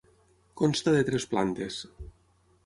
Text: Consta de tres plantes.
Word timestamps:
Consta 0.61 0.93
de 0.95 1.03
tres 1.09 1.27
plantes. 1.35 1.79